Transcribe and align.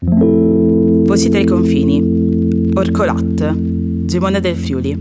Voci 0.00 1.28
i 1.28 1.44
confini. 1.44 2.70
Orcolat, 2.72 3.52
Gemone 3.56 4.38
del 4.38 4.54
Friuli. 4.54 4.96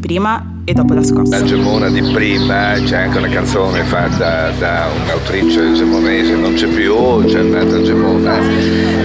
Prima 0.00 0.60
e 0.64 0.72
dopo 0.74 0.94
la 0.94 1.02
scossa. 1.02 1.40
La 1.40 1.44
Gemona 1.44 1.88
di 1.88 2.00
prima, 2.12 2.74
c'è 2.84 2.98
anche 2.98 3.18
una 3.18 3.28
canzone 3.28 3.82
fatta 3.82 4.50
da 4.52 4.86
un'autrice 4.94 5.72
gemonese, 5.72 6.36
non 6.36 6.52
c'è 6.54 6.68
più, 6.68 6.94
c'è 7.24 7.40
un'altra 7.40 7.82
Gemona, 7.82 8.38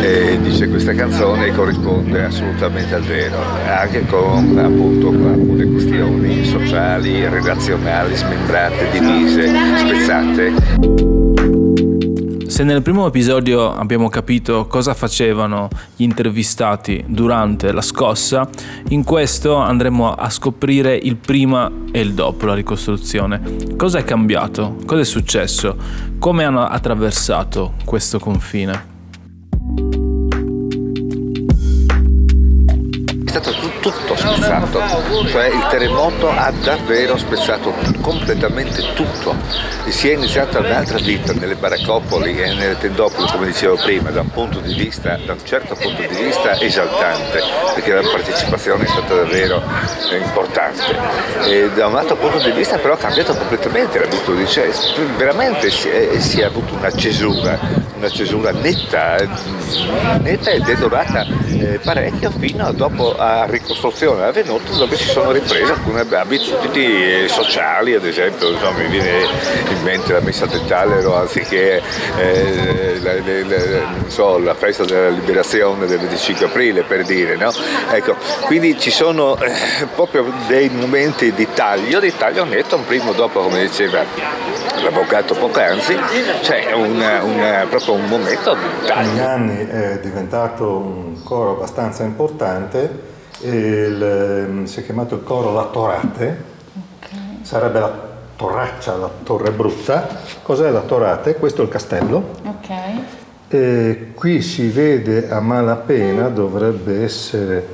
e 0.03 0.37
dice 0.43 0.69
questa 0.69 0.93
canzone 0.93 1.51
corrisponde 1.51 2.25
assolutamente 2.25 2.93
al 2.93 3.01
vero, 3.01 3.37
anche 3.65 4.05
con 4.05 4.55
appunto 4.55 5.07
alcune 5.07 5.65
questioni 5.65 6.45
sociali, 6.45 7.27
relazionali, 7.27 8.15
smembrate, 8.15 8.89
divise, 8.91 9.51
spezzate. 9.77 11.12
Se 12.53 12.63
nel 12.63 12.83
primo 12.83 13.07
episodio 13.07 13.73
abbiamo 13.73 14.09
capito 14.09 14.67
cosa 14.67 14.93
facevano 14.93 15.69
gli 15.95 16.03
intervistati 16.03 17.03
durante 17.07 17.71
la 17.71 17.81
scossa, 17.81 18.47
in 18.89 19.03
questo 19.03 19.55
andremo 19.55 20.13
a 20.13 20.29
scoprire 20.29 20.95
il 20.95 21.15
prima 21.15 21.71
e 21.91 22.01
il 22.01 22.13
dopo 22.13 22.45
la 22.45 22.53
ricostruzione. 22.53 23.41
Cosa 23.75 23.97
è 23.97 24.03
cambiato? 24.03 24.75
Cosa 24.85 25.01
è 25.01 25.03
successo? 25.03 25.75
Come 26.19 26.43
hanno 26.43 26.63
attraversato 26.63 27.73
questo 27.85 28.19
confine? 28.19 28.85
È 33.25 33.29
stato 33.29 33.62
tutto 33.83 34.15
spezzato, 34.15 34.81
cioè 35.27 35.47
il 35.47 35.67
terremoto 35.69 36.29
ha 36.29 36.51
davvero 36.63 37.17
spezzato 37.17 37.73
completamente 37.99 38.81
tutto. 38.93 39.35
E 39.83 39.91
si 39.91 40.09
è 40.09 40.13
iniziata 40.13 40.59
un'altra 40.59 40.97
vita 40.99 41.33
nelle 41.33 41.55
baraccopoli 41.55 42.41
e 42.41 42.53
nelle 42.53 42.77
tendopoli, 42.77 43.29
come 43.29 43.47
dicevo 43.47 43.75
prima, 43.75 44.09
da 44.09 44.21
un 44.21 44.31
punto 44.31 44.59
di 44.59 44.73
vista, 44.73 45.19
da 45.25 45.33
un 45.33 45.43
certo 45.43 45.75
punto 45.75 46.01
di 46.01 46.15
vista 46.15 46.57
esaltante, 46.61 47.43
perché 47.73 47.93
la 47.93 48.01
partecipazione 48.09 48.85
è 48.85 48.87
stata 48.87 49.15
davvero 49.15 49.61
importante. 50.17 50.81
E 51.43 51.69
da 51.75 51.87
un 51.87 51.97
altro 51.97 52.15
punto 52.15 52.39
di 52.39 52.51
vista 52.51 52.77
però 52.77 52.93
ha 52.93 52.97
cambiato 52.97 53.35
completamente 53.35 53.99
l'abitudine, 53.99 54.47
cioè 54.47 54.69
veramente 55.17 55.69
si 55.69 55.89
è, 55.89 56.19
si 56.19 56.39
è 56.39 56.45
avuto 56.45 56.73
una 56.73 56.91
cesura, 56.91 57.59
una 57.97 58.09
cesura 58.09 58.51
netta, 58.51 59.17
netta 60.21 60.51
ed 60.51 60.69
è 60.69 60.75
durata 60.75 61.25
eh, 61.47 61.79
parecchio 61.83 62.31
fino 62.31 62.65
a 62.65 62.71
dopo 62.71 63.15
a 63.17 63.45
ricostruzione 63.73 64.23
avvenuta 64.23 64.71
dove 64.73 64.95
si 64.95 65.09
sono 65.09 65.31
riprese 65.31 65.71
alcune 65.71 66.01
abitudini 66.01 67.27
sociali, 67.27 67.95
ad 67.95 68.05
esempio 68.05 68.51
insomma, 68.51 68.77
mi 68.77 68.87
viene 68.87 69.23
in 69.69 69.81
mente 69.83 70.13
la 70.13 70.21
messa 70.21 70.45
del 70.45 70.63
Talero 70.65 71.15
anziché 71.15 71.81
eh, 72.17 72.99
la, 73.01 73.13
la, 73.13 74.07
so, 74.07 74.37
la, 74.37 74.53
festa 74.53 74.85
della 74.85 75.09
liberazione 75.09 75.85
del 75.87 75.99
25 75.99 76.45
aprile 76.45 76.83
per 76.83 77.03
dire, 77.03 77.35
no? 77.35 77.51
ecco, 77.91 78.15
quindi 78.45 78.79
ci 78.79 78.91
sono 78.91 79.37
eh, 79.37 79.87
proprio 79.95 80.31
dei 80.47 80.69
momenti 80.69 81.33
di 81.33 81.47
taglio, 81.53 81.99
di 81.99 82.13
taglio 82.15 82.43
netto, 82.45 82.75
un 82.75 82.85
primo 82.85 83.11
dopo 83.13 83.41
come 83.41 83.61
diceva 83.61 84.05
l'avvocato 84.81 85.33
poc'anzi, 85.33 85.97
c'è 86.41 86.71
una, 86.73 87.65
proprio 87.69 87.93
un 87.93 88.05
momento 88.05 88.53
di 88.53 88.87
taglio. 88.87 89.09
Negli 89.09 89.19
anni 89.19 89.67
è 89.67 89.99
diventato 89.99 90.77
un 90.77 91.23
coro 91.23 91.51
abbastanza 91.51 92.03
importante 92.03 93.11
il, 93.49 94.03
ehm, 94.03 94.65
si 94.65 94.79
è 94.79 94.83
chiamato 94.85 95.15
il 95.15 95.23
coro 95.23 95.53
La 95.53 95.65
Torate, 95.65 96.43
okay. 96.99 97.39
sarebbe 97.41 97.79
la 97.79 97.91
torraccia, 98.35 98.95
la 98.95 99.09
torre 99.23 99.51
brutta. 99.51 100.07
Cos'è 100.41 100.69
la 100.69 100.81
Torate? 100.81 101.35
Questo 101.35 101.61
è 101.61 101.65
il 101.65 101.71
castello. 101.71 102.23
Okay. 102.59 103.03
E 103.47 104.11
qui 104.15 104.41
si 104.41 104.69
vede 104.69 105.29
a 105.29 105.39
malapena, 105.39 106.29
dovrebbe 106.29 107.03
essere 107.03 107.67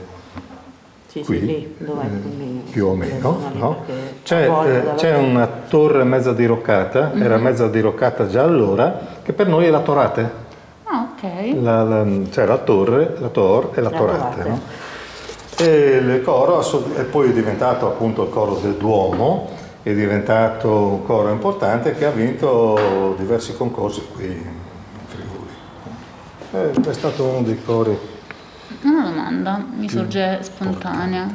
sì, 1.07 1.21
qui, 1.23 1.39
sì, 1.39 1.45
lì? 1.45 1.75
Eh, 1.79 2.71
più 2.71 2.87
o 2.87 2.95
meno. 2.95 3.51
No? 3.53 3.83
C'è, 4.23 4.47
eh, 4.47 4.95
c'è 4.95 5.15
una 5.15 5.47
torre 5.67 6.03
mezza 6.03 6.33
diroccata, 6.33 7.11
mm-hmm. 7.13 7.23
era 7.23 7.37
mezza 7.37 7.67
diroccata 7.67 8.27
già 8.27 8.43
allora, 8.43 8.99
che 9.23 9.33
per 9.33 9.47
noi 9.47 9.65
è 9.65 9.69
la 9.69 9.79
Torate. 9.79 10.47
Ah, 10.83 11.09
ok. 11.13 11.61
La, 11.61 11.83
la, 11.83 12.05
c'è 12.29 12.45
la 12.45 12.57
torre, 12.57 13.15
la 13.19 13.27
tor 13.27 13.71
e 13.75 13.81
la, 13.81 13.89
la 13.89 13.97
torate. 13.97 14.35
torate. 14.35 14.49
No? 14.49 14.59
E 15.61 15.97
il 15.97 16.21
coro 16.23 16.61
è 16.95 17.03
poi 17.03 17.33
diventato 17.33 17.85
appunto 17.85 18.23
il 18.23 18.29
coro 18.29 18.55
del 18.61 18.75
Duomo, 18.75 19.49
è 19.83 19.93
diventato 19.93 20.69
un 20.69 21.05
coro 21.05 21.29
importante 21.31 21.93
che 21.95 22.05
ha 22.05 22.11
vinto 22.11 23.15
diversi 23.17 23.57
concorsi 23.57 24.01
qui 24.13 24.25
in 24.25 24.55
Friuli. 25.07 26.81
È 26.87 26.93
stato 26.93 27.25
uno 27.25 27.41
dei 27.41 27.61
cori. 27.61 27.97
Una 28.83 29.03
domanda 29.03 29.61
mi 29.75 29.89
sorge 29.89 30.39
spontanea, 30.41 31.27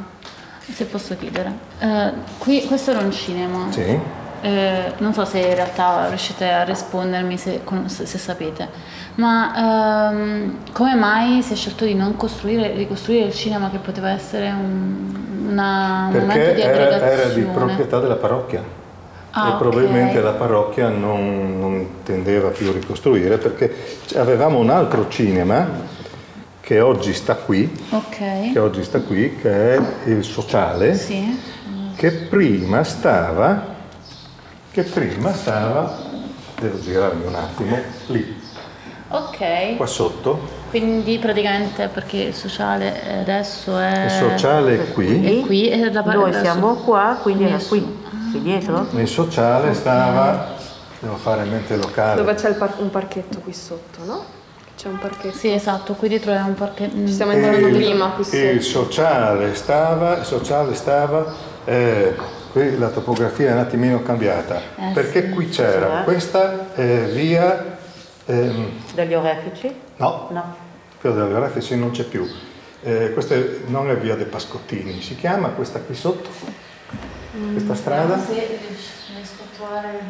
se 0.72 0.86
posso 0.86 1.14
chiedere. 1.18 1.52
Eh, 1.80 2.12
qui, 2.38 2.64
questo 2.64 2.92
era 2.92 3.00
un 3.00 3.12
cinema. 3.12 3.70
Sì. 3.70 4.22
Eh, 4.44 4.92
non 4.98 5.14
so 5.14 5.24
se 5.24 5.38
in 5.38 5.54
realtà 5.54 6.06
riuscite 6.10 6.50
a 6.50 6.64
rispondermi 6.64 7.38
se, 7.38 7.62
se, 7.86 8.18
sapete. 8.18 8.68
Ma 9.14 10.10
ehm, 10.10 10.56
come 10.70 10.94
mai 10.94 11.40
si 11.40 11.54
è 11.54 11.56
scelto 11.56 11.86
di 11.86 11.94
non 11.94 12.14
costruire, 12.16 12.74
ricostruire 12.74 13.24
il 13.24 13.32
cinema 13.32 13.70
che 13.70 13.78
poteva 13.78 14.10
essere 14.10 14.50
un, 14.50 15.48
una, 15.48 16.10
un 16.12 16.18
momento 16.18 16.52
di 16.52 16.60
era, 16.60 17.00
era 17.00 17.28
di 17.28 17.40
proprietà 17.40 18.00
della 18.00 18.16
parrocchia. 18.16 18.62
Ah, 19.30 19.54
e 19.54 19.56
probabilmente 19.56 20.20
la 20.20 20.32
parrocchia 20.32 20.88
non, 20.88 21.58
non 21.58 21.76
intendeva 21.76 22.50
più 22.50 22.70
ricostruire 22.70 23.38
perché 23.38 23.96
avevamo 24.14 24.58
un 24.58 24.68
altro 24.68 25.08
cinema 25.08 25.66
che 26.60 26.80
oggi 26.80 27.14
sta 27.14 27.36
qui, 27.36 27.66
okay. 27.88 28.52
che 28.52 28.58
oggi 28.58 28.84
sta 28.84 29.00
qui, 29.00 29.36
che 29.40 29.74
è 29.74 29.80
il 30.04 30.22
sociale, 30.22 30.94
sì. 30.94 31.40
che 31.96 32.10
prima 32.10 32.84
stava, 32.84 33.72
che 34.74 34.82
prima 34.82 35.32
stava, 35.32 35.96
devo 36.58 36.80
girarmi 36.80 37.26
un 37.26 37.34
attimo, 37.36 37.78
lì, 38.06 38.42
Ok. 39.08 39.76
Qua 39.76 39.86
sotto. 39.86 40.40
Quindi 40.70 41.18
praticamente 41.18 41.86
perché 41.86 42.16
il 42.16 42.34
sociale 42.34 43.20
adesso 43.20 43.78
è... 43.78 44.06
Il 44.06 44.10
sociale 44.10 44.74
è 44.80 44.92
qui. 44.92 45.40
È 45.40 45.46
qui 45.46 45.68
e 45.68 45.92
la 45.92 46.00
Noi 46.00 46.32
siamo 46.32 46.74
qua, 46.74 47.18
quindi 47.22 47.44
è 47.44 47.64
qui. 47.64 48.02
Qui 48.32 48.42
dietro? 48.42 48.88
Il 48.90 49.06
sociale 49.06 49.68
okay. 49.68 49.74
stava... 49.74 50.52
Devo 50.98 51.14
fare 51.14 51.44
mente 51.44 51.76
locale. 51.76 52.16
Dove 52.16 52.34
c'è 52.34 52.54
par- 52.54 52.74
un 52.78 52.90
parchetto 52.90 53.38
qui 53.38 53.52
sotto, 53.52 54.04
no? 54.04 54.24
C'è 54.76 54.88
un 54.88 54.98
parchetto. 54.98 55.36
Sì, 55.36 55.52
esatto, 55.52 55.92
qui 55.92 56.08
dietro 56.08 56.32
è 56.32 56.40
un 56.40 56.54
parchetto. 56.54 56.96
Ci 56.96 57.12
stiamo 57.12 57.30
entrando 57.32 57.68
prima 57.68 58.08
qui 58.08 58.24
sotto. 58.24 58.36
Il 58.36 58.62
sociale 58.62 59.54
stava... 59.54 60.16
Il 60.18 60.24
sociale 60.24 60.74
stava... 60.74 61.32
Eh, 61.66 62.42
qui 62.54 62.78
la 62.78 62.88
topografia 62.88 63.48
è 63.48 63.52
un 63.52 63.58
attimino 63.58 64.02
cambiata. 64.02 64.60
Eh, 64.76 64.92
perché 64.94 65.22
sì. 65.24 65.30
qui 65.30 65.48
c'era 65.48 66.02
questa 66.04 66.74
eh, 66.76 67.10
via 67.12 67.74
Ehm, 68.26 68.70
degli 68.94 69.14
orefici? 69.14 69.74
No, 69.96 70.28
no. 70.30 70.56
quello 71.00 71.26
degli 71.26 71.34
orefici 71.34 71.76
non 71.76 71.90
c'è 71.90 72.04
più. 72.04 72.26
Eh, 72.82 73.12
questa 73.12 73.34
non 73.66 73.90
è 73.90 73.96
via 73.96 74.14
dei 74.14 74.26
Pascottini, 74.26 75.00
si 75.02 75.16
chiama 75.16 75.48
questa 75.48 75.80
qui 75.80 75.94
sotto, 75.94 76.30
mm, 77.36 77.52
questa 77.52 77.74
strada. 77.74 78.16
No, 78.16 78.22
se 78.22 78.32
riesco 78.34 79.42
a 79.42 79.56
trovare, 79.56 80.00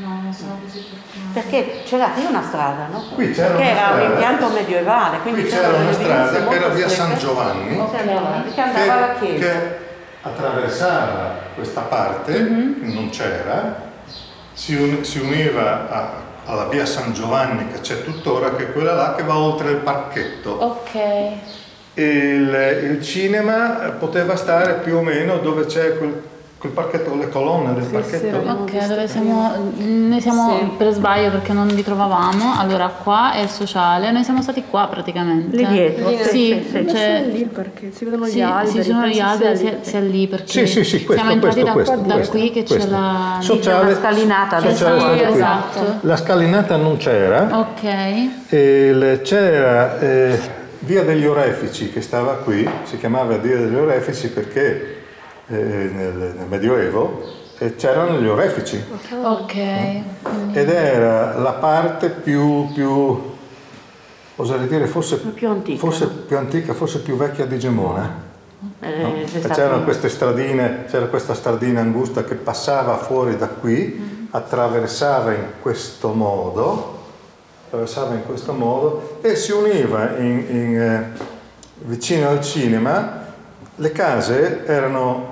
no, 0.00 0.20
non 0.22 0.32
sono 0.32 0.58
così 0.64 0.80
fortunata. 0.80 1.32
Perché 1.34 1.82
c'era 1.84 2.08
qui 2.10 2.24
una 2.24 2.42
strada, 2.42 2.86
no? 2.90 3.04
Qui 3.14 3.30
c'era 3.30 3.54
Perché 3.54 3.62
una 3.62 3.70
era 3.70 3.86
strada. 3.86 4.04
un 4.04 4.10
impianto 4.10 4.48
medievale, 4.48 5.18
quindi 5.20 5.40
qui 5.42 5.50
c'era 5.50 5.68
una 5.68 5.92
strada 5.92 6.46
che 6.48 6.54
era 6.54 6.68
via 6.68 6.88
San 6.88 7.16
Giovanni, 7.16 7.78
okay. 7.78 8.52
che 8.54 8.60
andava 8.60 8.92
alla 8.92 9.14
chiesa. 9.18 9.46
Che 9.46 9.90
attraversava 10.22 11.34
questa 11.54 11.82
parte, 11.82 12.38
mm-hmm. 12.38 12.80
che 12.80 12.94
non 12.94 13.10
c'era, 13.10 13.90
si, 14.52 14.74
un, 14.74 15.04
si 15.04 15.18
univa 15.18 15.90
a 15.90 16.22
alla 16.44 16.66
via 16.66 16.84
San 16.86 17.12
Giovanni 17.12 17.70
che 17.70 17.80
c'è 17.80 18.02
tuttora, 18.02 18.54
che 18.54 18.64
è 18.64 18.72
quella 18.72 18.94
là 18.94 19.14
che 19.14 19.22
va 19.22 19.36
oltre 19.36 19.70
il 19.70 19.76
parchetto. 19.76 20.50
Ok. 20.50 20.94
Il, 21.94 22.88
il 22.90 23.02
cinema 23.02 23.94
poteva 23.98 24.34
stare 24.36 24.74
più 24.74 24.96
o 24.96 25.02
meno 25.02 25.38
dove 25.38 25.66
c'è 25.66 25.98
quel 25.98 26.30
quel 26.62 26.70
parchetto, 26.70 27.16
le 27.16 27.28
colonne 27.28 27.74
del 27.74 27.82
sì, 27.82 27.90
parchetto. 27.90 28.40
Sì, 28.40 28.46
ok, 28.46 28.86
dove 28.86 29.08
siamo, 29.08 29.72
noi 29.78 30.20
siamo 30.20 30.58
sì. 30.60 30.64
per 30.76 30.92
sbaglio 30.92 31.30
perché 31.32 31.52
non 31.52 31.66
vi 31.66 31.82
trovavamo, 31.82 32.54
allora 32.56 32.86
qua 32.86 33.32
è 33.32 33.40
il 33.40 33.48
sociale, 33.48 34.12
noi 34.12 34.22
siamo 34.22 34.42
stati 34.42 34.62
qua 34.70 34.86
praticamente. 34.86 35.56
Lì 35.56 35.66
dietro? 35.66 36.10
Lì, 36.10 36.18
sì, 36.18 36.64
sì, 36.70 36.86
cioè, 36.88 37.24
lì 37.28 37.46
perché 37.46 37.90
si 37.90 38.04
vedono 38.04 38.26
sì, 38.26 38.36
gli 38.36 38.40
alberi. 38.42 38.80
Sì, 38.80 38.90
sono 38.90 39.06
gli 39.08 39.18
alberi, 39.18 39.56
sia, 39.56 39.78
sia 39.80 39.98
lì 39.98 40.28
perché 40.28 40.46
sì, 40.46 40.66
sì, 40.68 40.84
sì, 40.84 41.04
questo, 41.04 41.14
siamo 41.14 41.30
entrati 41.32 41.62
questo, 41.62 41.66
da, 41.66 41.72
questo, 41.72 42.06
da 42.06 42.14
questo, 42.14 42.38
qui 42.38 42.50
che 42.52 42.62
questo. 42.62 42.84
c'è 42.84 42.90
la... 42.92 43.38
Sociale, 43.40 43.90
la 43.90 43.98
scalinata. 43.98 44.60
Sociale 44.60 45.18
sì, 45.18 45.32
esatto. 45.34 45.80
La 46.02 46.16
scalinata 46.16 46.76
non 46.76 46.96
c'era. 46.96 47.58
Ok. 47.58 49.22
c'era... 49.22 49.98
Eh, 49.98 50.60
Via 50.84 51.04
degli 51.04 51.24
Orefici 51.24 51.92
che 51.92 52.00
stava 52.00 52.38
qui, 52.38 52.68
si 52.82 52.98
chiamava 52.98 53.36
Via 53.36 53.56
degli 53.56 53.76
Orefici 53.76 54.28
perché 54.30 55.01
eh, 55.52 55.90
nel, 55.92 56.14
nel, 56.14 56.46
Medioevo 56.48 57.22
e 57.58 57.76
c'erano 57.76 58.20
gli 58.20 58.26
orefici. 58.26 58.82
Ok. 59.22 59.54
Ed 59.54 60.68
era 60.68 61.38
la 61.38 61.52
parte 61.52 62.08
più, 62.08 62.72
più 62.72 63.30
oserei 64.36 64.66
dire 64.66 64.86
forse 64.86 65.18
più 65.18 65.48
antica, 65.48 65.78
forse 65.78 66.06
più 66.08 66.36
antica, 66.36 66.74
forse 66.74 67.00
più 67.00 67.16
vecchia 67.16 67.46
di 67.46 67.58
Gemona. 67.58 68.30
Eh, 68.80 69.02
no? 69.02 69.12
c'è 69.24 69.38
stato- 69.40 69.54
c'erano 69.54 69.84
queste 69.84 70.08
stradine, 70.08 70.84
c'era 70.88 71.06
questa 71.06 71.34
stradina 71.34 71.80
angusta 71.80 72.24
che 72.24 72.34
passava 72.34 72.96
fuori 72.96 73.36
da 73.36 73.48
qui, 73.48 74.26
attraversava 74.30 75.32
in 75.32 75.46
questo 75.60 76.12
modo, 76.12 77.00
attraversava 77.66 78.14
in 78.14 78.24
questo 78.24 78.52
modo 78.52 79.18
e 79.20 79.34
si 79.36 79.52
univa 79.52 80.16
in- 80.16 80.46
in, 80.48 80.80
eh, 80.80 81.10
vicino 81.84 82.28
al 82.28 82.40
cinema. 82.40 83.20
Le 83.74 83.92
case 83.92 84.64
erano, 84.66 85.31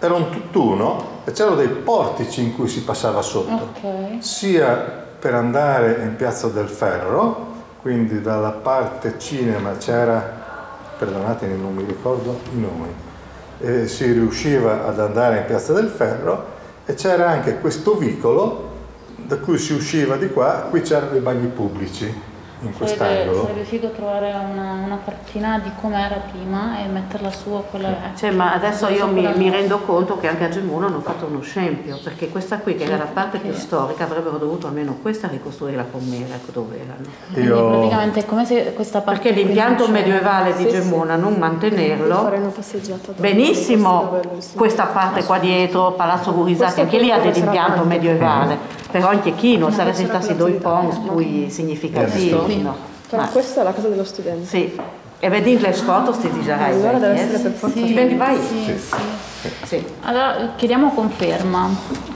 erano 0.00 0.24
un 0.24 0.30
tutt'uno 0.30 1.18
e 1.24 1.32
c'erano 1.32 1.56
dei 1.56 1.68
portici 1.68 2.42
in 2.42 2.54
cui 2.56 2.66
si 2.68 2.82
passava 2.82 3.22
sotto 3.22 3.68
Ok. 3.74 4.22
sia 4.22 4.74
per 5.18 5.34
andare 5.34 6.00
in 6.02 6.16
Piazza 6.16 6.48
del 6.48 6.68
Ferro, 6.68 7.48
quindi 7.82 8.20
dalla 8.22 8.50
parte 8.50 9.18
cinema 9.18 9.76
c'era, 9.76 10.38
perdonatemi 10.98 11.60
non 11.60 11.74
mi 11.74 11.84
ricordo 11.84 12.40
i 12.54 12.58
nomi, 12.58 12.88
eh, 13.60 13.86
si 13.86 14.10
riusciva 14.10 14.86
ad 14.86 14.98
andare 14.98 15.38
in 15.38 15.44
Piazza 15.44 15.74
del 15.74 15.88
Ferro 15.88 16.44
e 16.86 16.94
c'era 16.94 17.28
anche 17.28 17.58
questo 17.60 17.94
vicolo 17.96 18.68
da 19.16 19.36
cui 19.36 19.58
si 19.58 19.74
usciva 19.74 20.16
di 20.16 20.30
qua, 20.30 20.66
qui 20.70 20.80
c'erano 20.80 21.16
i 21.16 21.20
bagni 21.20 21.46
pubblici 21.48 22.28
in 22.60 22.76
quest'angolo. 22.76 23.42
sarebbe 23.42 23.64
figo 23.64 23.90
trovare 23.90 24.32
una, 24.32 24.72
una 24.84 24.98
cartina 25.04 25.58
di 25.62 25.70
com'era 25.80 26.20
prima 26.30 26.78
e 26.82 26.86
metterla 26.86 27.30
su 27.30 27.50
a 27.52 27.62
quella 27.62 27.88
vecchia. 27.88 28.16
Cioè, 28.16 28.30
ma 28.32 28.52
adesso 28.52 28.88
io 28.88 29.06
mi, 29.06 29.26
mi 29.36 29.50
rendo 29.50 29.78
conto 29.80 30.18
che 30.18 30.28
anche 30.28 30.44
a 30.44 30.48
Gemona 30.48 30.86
hanno 30.86 31.00
fatto 31.00 31.26
uno 31.26 31.40
scempio, 31.40 31.98
perché 32.02 32.28
questa 32.28 32.58
qui, 32.58 32.76
che 32.76 32.84
era 32.84 32.96
la 32.96 33.08
parte 33.12 33.38
più 33.38 33.52
storica, 33.54 34.04
avrebbero 34.04 34.36
dovuto 34.36 34.66
almeno 34.66 34.98
questa 35.00 35.28
ricostruirla 35.28 35.86
com'era, 35.90 36.34
ecco 36.34 36.52
dove 36.52 36.78
erano. 36.80 37.08
Quindi 37.32 37.50
Io- 37.50 37.68
praticamente 37.68 38.20
è 38.20 38.26
come 38.26 38.44
se 38.44 38.72
questa 38.74 39.00
parte 39.00 39.20
Perché 39.20 39.42
l'impianto 39.42 39.88
medievale 39.88 40.54
di 40.54 40.64
Sì, 40.64 40.70
sì. 40.70 40.80
Gemona, 40.82 41.16
non 41.16 41.32
Fare 41.32 41.38
mantenerlo, 41.38 42.26
una 42.36 42.48
passeggiata 42.48 43.06
dopo, 43.08 43.20
benissimo 43.20 44.20
è 44.20 44.28
questa 44.54 44.84
parte 44.86 45.24
qua 45.24 45.38
dietro, 45.38 45.92
Palazzo 45.92 46.34
Gurisati, 46.34 46.80
anche 46.80 46.98
lì 46.98 47.10
ha 47.10 47.18
dell'impianto 47.18 47.84
medievale, 47.84 48.58
però 48.90 49.08
anche 49.08 49.34
Chino, 49.34 49.70
sarà 49.70 49.92
c'era 49.92 50.20
stati 50.20 50.34
Palazzo 50.34 50.44
due 50.44 50.58
Dante, 50.58 51.08
poi 51.08 51.46
significativi. 51.50 52.28
Sì. 52.46 52.60
no? 52.60 52.76
Ma- 53.12 53.28
questa 53.28 53.60
è 53.60 53.64
la 53.64 53.72
casa 53.72 53.88
dello 53.88 54.04
studente. 54.04 54.46
Sì, 54.46 54.78
e 55.22 55.28
vedi 55.28 55.58
le 55.60 55.72
foto 55.72 56.12
sti 56.12 56.30
disarai. 56.32 56.72
Allora 56.72 56.98
deve 56.98 57.20
essere 57.20 57.38
per 57.38 57.52
forza. 57.52 57.74
Ti 57.80 57.92
vendi, 57.94 58.14
vai? 58.16 58.36
Sì, 58.38 58.78
sì. 58.78 58.98
Sì. 59.64 59.86
Allora 60.02 60.52
chiediamo 60.56 60.92
conferma. 60.92 61.68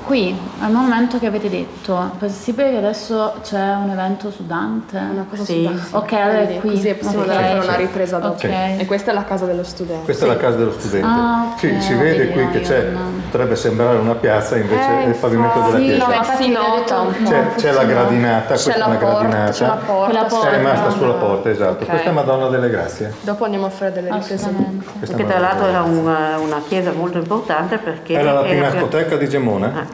Qui, 0.05 0.39
al 0.61 0.71
momento 0.71 1.19
che 1.19 1.27
avete 1.27 1.49
detto, 1.49 1.99
è 1.99 2.17
possibile 2.19 2.73
che 2.73 2.77
adesso 2.77 3.37
c'è 3.43 3.73
un 3.75 3.89
evento 3.89 4.31
su 4.31 4.45
Dante? 4.45 4.99
Una 4.99 5.25
cosa 5.31 5.45
Sì. 5.45 5.62
su 5.65 5.73
Dante. 5.73 5.97
Ok, 5.97 6.12
allora 6.12 6.41
è 6.41 6.61
qui. 6.61 6.71
Così 6.73 6.89
è 6.89 6.95
possibile 6.97 7.33
Ok. 7.35 7.41
fare 7.41 7.59
una 7.61 7.77
ripresa 7.77 8.19
dopo. 8.19 8.35
Ok. 8.35 8.45
E 8.45 8.85
questa 8.87 9.12
è 9.12 9.15
la 9.15 9.25
casa 9.25 9.47
dello 9.47 9.65
studente. 9.65 10.05
Questa 10.05 10.27
è 10.27 10.29
la 10.29 10.37
casa 10.37 10.57
dello 10.59 10.73
studente. 10.73 11.07
Ah, 11.07 11.47
ok, 11.55 11.59
Sì, 11.59 11.81
si 11.81 11.95
vede 11.95 12.29
qui 12.29 12.50
che 12.50 12.61
c'è, 12.61 12.87
potrebbe 13.31 13.57
sembrare 13.57 13.97
una 13.97 14.15
piazza, 14.15 14.57
invece 14.59 14.83
Eh, 14.91 15.05
è 15.05 15.09
il 15.09 15.15
pavimento 15.15 15.59
della 15.61 15.79
infatti, 15.79 15.85
chiesa. 15.85 16.07
no, 16.07 16.37
si 16.37 16.50
nota. 16.50 17.07
C'è, 17.25 17.55
c'è 17.57 17.73
la 17.73 17.85
gradinata, 17.85 18.47
questa 18.49 18.71
C'è 18.71 18.77
è 18.77 18.79
la 18.79 18.87
una 18.87 18.97
porta, 18.97 19.19
gradinata. 19.21 19.50
c'è 19.53 19.67
la 19.67 19.79
porta. 19.87 20.29
Sì. 20.29 20.47
È 20.47 20.57
rimasta 20.57 20.91
sulla 20.91 21.12
porta, 21.15 21.49
esatto. 21.50 21.85
Questa 21.87 22.11
è 22.11 22.12
Madonna 22.12 22.49
delle 22.49 22.69
Grazie. 22.69 22.94
Dopo 23.23 23.44
andiamo 23.44 23.67
a 23.67 23.70
fare 23.70 23.93
delle 23.93 24.11
riprese. 24.11 24.55
Perché 25.00 25.25
tra 25.26 25.38
l'altro 25.38 25.67
era 25.67 25.81
Grazie. 25.82 25.99
una, 26.00 26.38
una 26.38 26.62
chiesa 26.67 26.93
molto 26.93 27.19
importante 27.19 27.79
perché... 27.79 28.12
Era 28.14 28.32
la 28.32 28.43
pinacoteca 28.43 29.17
di 29.17 29.29
Gemona 29.29 29.73
Ah. 29.75 29.87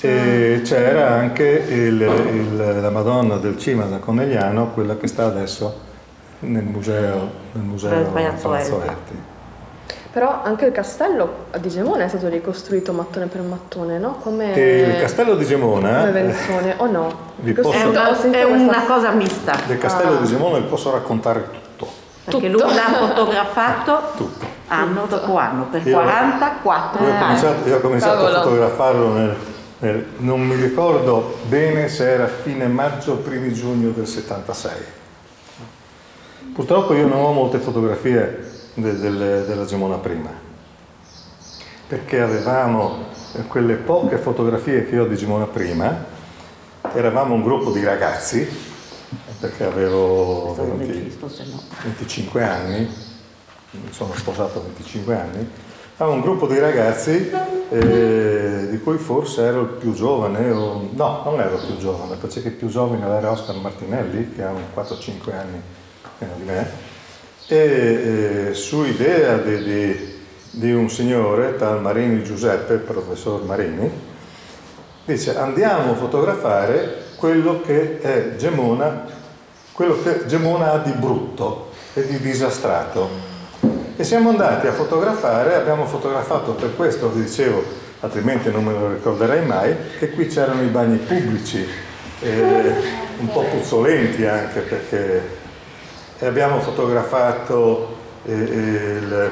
e 0.00 0.60
c'era 0.64 1.08
anche 1.10 1.44
il- 1.68 2.00
il- 2.00 2.78
la 2.80 2.90
Madonna 2.90 3.36
del 3.36 3.58
Cima 3.58 3.84
da 3.84 3.98
Conegliano, 3.98 4.68
quella 4.72 4.96
che 4.96 5.06
sta 5.08 5.24
adesso 5.26 5.86
nel 6.40 6.62
museo, 6.64 7.30
nel 7.52 7.64
museo 7.64 8.02
Palazzo 8.12 8.82
Erti. 8.82 9.36
Però 10.10 10.40
anche 10.42 10.64
il 10.64 10.72
castello 10.72 11.44
di 11.60 11.68
Gemona 11.68 12.04
è 12.04 12.08
stato 12.08 12.28
ricostruito 12.28 12.92
mattone 12.92 13.26
per 13.26 13.42
mattone, 13.42 13.98
no? 13.98 14.16
Come 14.22 14.54
E 14.54 14.80
il 14.94 15.00
castello 15.00 15.34
di 15.36 15.44
Gemona, 15.44 15.98
come 15.98 16.08
eh, 16.08 16.12
Venzone, 16.12 16.74
o 16.78 16.86
no? 16.90 17.14
Vi 17.36 17.50
ho 17.50 17.54
posso- 17.62 17.76
È 17.78 17.84
una, 17.84 18.20
è 18.30 18.42
una 18.44 18.84
cosa 18.86 19.10
mista, 19.10 19.54
del 19.66 19.78
castello 19.78 20.16
di 20.16 20.26
Gemona 20.28 20.58
vi 20.58 20.64
posso 20.64 20.90
raccontare 20.90 21.42
tutto. 21.44 21.66
Perché 22.30 22.50
Tutto. 22.50 22.64
lui 22.66 22.74
l'ha 22.74 22.92
fotografato 22.92 24.02
Tutto. 24.16 24.46
anno 24.68 25.06
dopo 25.06 25.36
anno, 25.38 25.64
per 25.70 25.86
Io- 25.86 25.98
44 25.98 27.02
Io 27.04 27.08
ho 27.08 27.12
anni. 27.12 27.20
cominciato, 27.24 27.68
io 27.68 27.76
ho 27.76 27.80
cominciato 27.80 28.12
a 28.12 28.16
Cavolo. 28.30 28.42
fotografarlo 28.42 29.12
nel, 29.12 29.36
nel- 29.78 30.06
non 30.18 30.40
mi 30.46 30.54
ricordo 30.56 31.38
bene 31.46 31.88
se 31.88 32.10
era 32.10 32.26
fine 32.26 32.66
maggio 32.66 33.12
o 33.12 33.16
primi 33.16 33.52
giugno 33.54 33.90
del 33.90 34.06
76. 34.06 34.72
Purtroppo 36.54 36.94
io 36.94 37.06
non 37.06 37.22
ho 37.22 37.32
molte 37.32 37.58
fotografie 37.58 38.46
de- 38.74 38.98
del- 38.98 39.44
della 39.46 39.64
Gemona 39.64 39.96
prima, 39.96 40.30
perché 41.86 42.20
avevamo 42.20 43.06
eh, 43.34 43.46
quelle 43.46 43.74
poche 43.74 44.16
fotografie 44.16 44.88
che 44.88 44.98
ho 44.98 45.04
di 45.06 45.14
Gemona 45.16 45.44
prima, 45.44 46.04
eravamo 46.94 47.34
un 47.34 47.42
gruppo 47.42 47.70
di 47.70 47.84
ragazzi, 47.84 48.48
perché 49.40 49.64
avevo 49.64 50.54
Questo 50.54 50.64
non 50.64 50.78
20 50.78 50.98
esisto, 50.98 51.28
se 51.28 51.44
no. 51.50 51.62
25 51.82 52.42
anni, 52.42 52.88
mi 53.70 53.92
sono 53.92 54.12
sposato 54.14 54.58
a 54.58 54.62
25 54.62 55.14
anni, 55.14 55.50
avevo 55.96 56.16
un 56.16 56.22
gruppo 56.22 56.46
di 56.46 56.58
ragazzi 56.58 57.30
eh, 57.70 58.66
di 58.70 58.78
cui 58.80 58.98
forse 58.98 59.42
ero 59.42 59.60
il 59.62 59.68
più 59.68 59.92
giovane, 59.92 60.50
o, 60.50 60.88
no, 60.92 61.22
non 61.24 61.40
ero 61.40 61.56
il 61.56 61.66
più 61.66 61.76
giovane, 61.76 62.16
perché 62.16 62.40
il 62.40 62.52
più 62.52 62.68
giovane 62.68 63.06
era 63.06 63.30
Oscar 63.30 63.56
Martinelli, 63.56 64.32
che 64.34 64.42
ha 64.42 64.50
un 64.50 64.62
4-5 64.74 65.32
anni 65.32 65.60
meno 66.18 66.34
di 66.36 66.44
me, 66.44 66.70
e 67.46 67.56
eh, 68.48 68.54
su 68.54 68.84
idea 68.84 69.38
di, 69.38 69.62
di- 69.62 70.16
di 70.50 70.72
un 70.72 70.88
signore, 70.88 71.56
tal 71.56 71.80
Marini 71.80 72.24
Giuseppe, 72.24 72.76
professor 72.76 73.42
Marini, 73.44 73.90
dice 75.04 75.36
andiamo 75.36 75.92
a 75.92 75.94
fotografare 75.94 77.06
quello 77.16 77.60
che 77.60 78.00
è 78.00 78.36
Gemona, 78.36 79.06
quello 79.78 80.02
che 80.02 80.26
Gemona 80.26 80.72
ha 80.72 80.78
di 80.78 80.90
brutto 80.90 81.70
e 81.94 82.04
di 82.04 82.18
disastrato. 82.18 83.08
E 83.96 84.02
siamo 84.02 84.30
andati 84.30 84.66
a 84.66 84.72
fotografare, 84.72 85.54
abbiamo 85.54 85.86
fotografato 85.86 86.54
per 86.54 86.74
questo, 86.74 87.08
vi 87.10 87.22
dicevo, 87.22 87.62
altrimenti 88.00 88.50
non 88.50 88.64
me 88.64 88.72
lo 88.72 88.88
ricorderei 88.88 89.46
mai, 89.46 89.76
che 90.00 90.10
qui 90.10 90.26
c'erano 90.26 90.62
i 90.62 90.66
bagni 90.66 90.96
pubblici, 90.96 91.64
eh, 92.22 92.72
un 93.20 93.30
po' 93.30 93.42
puzzolenti 93.42 94.26
anche 94.26 94.62
perché 94.62 95.22
abbiamo 96.22 96.58
fotografato 96.58 97.94
eh, 98.26 98.32
il- 98.32 99.30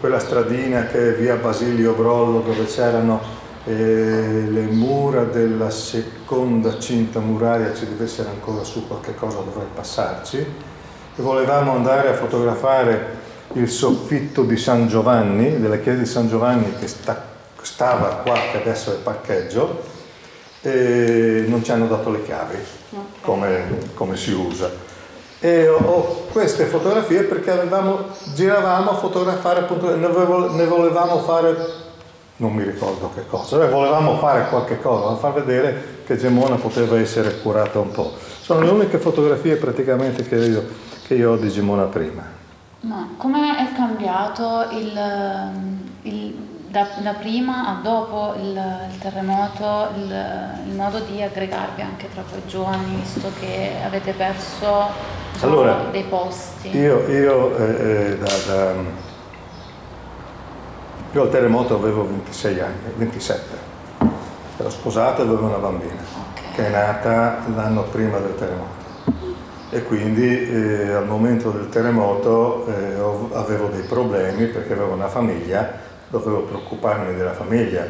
quella 0.00 0.18
stradina 0.18 0.86
che 0.86 1.10
è 1.10 1.12
via 1.12 1.36
Basilio 1.36 1.92
Brollo 1.92 2.40
dove 2.40 2.64
c'erano 2.64 3.20
eh, 3.68 4.46
le 4.48 4.62
mura 4.62 5.24
della 5.24 5.68
seconda 5.68 6.78
cinta 6.78 7.20
muraria, 7.20 7.74
ci 7.74 7.86
deve 7.86 8.04
essere 8.04 8.30
ancora 8.30 8.64
su 8.64 8.86
qualche 8.86 9.14
cosa, 9.14 9.40
dovrei 9.40 9.66
passarci. 9.74 10.38
E 10.38 11.22
volevamo 11.22 11.72
andare 11.72 12.08
a 12.08 12.14
fotografare 12.14 13.16
il 13.52 13.68
soffitto 13.68 14.44
di 14.44 14.56
San 14.56 14.88
Giovanni, 14.88 15.60
della 15.60 15.78
chiesa 15.78 15.98
di 15.98 16.06
San 16.06 16.28
Giovanni 16.28 16.76
che 16.78 16.88
sta- 16.88 17.22
stava 17.60 18.22
qua, 18.24 18.38
che 18.50 18.58
adesso 18.58 18.90
è 18.92 18.96
parcheggio, 18.96 19.82
e 20.62 21.44
non 21.46 21.62
ci 21.62 21.70
hanno 21.70 21.88
dato 21.88 22.10
le 22.10 22.24
chiavi, 22.24 22.56
come, 23.20 23.90
come 23.92 24.16
si 24.16 24.32
usa. 24.32 24.70
E 25.40 25.68
ho, 25.68 26.26
queste 26.32 26.64
fotografie 26.64 27.22
perché 27.24 27.50
avevamo, 27.50 28.06
giravamo 28.34 28.90
a 28.90 28.94
fotografare 28.94 29.60
appunto, 29.60 29.94
ne 29.94 30.64
volevamo 30.66 31.18
fare, 31.20 31.86
non 32.38 32.52
mi 32.52 32.62
ricordo 32.64 33.10
che 33.14 33.26
cosa, 33.26 33.58
ne 33.58 33.68
volevamo 33.68 34.16
fare 34.18 34.48
qualche 34.48 34.80
cosa, 34.80 35.16
far 35.16 35.32
vedere 35.34 36.02
che 36.06 36.16
Gemona 36.16 36.56
poteva 36.56 36.98
essere 36.98 37.40
curata 37.40 37.78
un 37.80 37.90
po'. 37.90 38.12
Sono 38.40 38.60
le 38.60 38.70
uniche 38.70 38.98
fotografie 38.98 39.56
praticamente 39.56 40.22
che 40.22 40.36
io, 40.36 40.64
che 41.06 41.14
io 41.14 41.32
ho 41.32 41.36
di 41.36 41.48
Gemona 41.50 41.84
prima. 41.84 42.22
Ma 42.80 43.08
come 43.16 43.56
è 43.58 43.74
cambiato 43.74 44.66
il, 44.70 45.00
il- 46.02 46.46
da, 46.68 46.86
da 46.98 47.14
prima 47.14 47.66
a 47.66 47.80
dopo 47.82 48.34
il, 48.38 48.50
il 48.52 48.98
terremoto 48.98 49.88
il, 49.96 50.14
il 50.68 50.74
modo 50.74 50.98
di 51.00 51.22
aggregarvi 51.22 51.80
anche 51.80 52.10
tra 52.12 52.22
voi 52.30 52.42
giovani, 52.46 52.96
visto 52.96 53.30
che 53.40 53.70
avete 53.82 54.12
perso 54.12 54.88
diciamo, 55.32 55.52
Allora, 55.52 55.84
dei 55.90 56.02
posti? 56.04 56.76
Io, 56.76 57.08
io, 57.08 57.56
eh, 57.56 58.10
eh, 58.12 58.18
da, 58.18 58.28
da- 58.46 58.74
io 61.12 61.22
al 61.22 61.30
terremoto 61.30 61.74
avevo 61.74 62.06
26 62.06 62.60
anni, 62.60 62.92
27. 62.96 63.56
Ero 64.58 64.70
sposato 64.70 65.22
e 65.22 65.24
avevo 65.24 65.46
una 65.46 65.56
bambina 65.56 66.26
che 66.54 66.66
è 66.66 66.70
nata 66.70 67.44
l'anno 67.54 67.84
prima 67.84 68.18
del 68.18 68.34
terremoto. 68.34 68.86
E 69.70 69.82
quindi 69.84 70.50
eh, 70.50 70.92
al 70.92 71.06
momento 71.06 71.50
del 71.50 71.68
terremoto 71.68 72.66
eh, 72.66 73.36
avevo 73.36 73.68
dei 73.68 73.82
problemi 73.82 74.46
perché 74.46 74.72
avevo 74.74 74.92
una 74.92 75.08
famiglia, 75.08 75.72
dovevo 76.08 76.42
preoccuparmi 76.42 77.14
della 77.14 77.34
famiglia. 77.34 77.86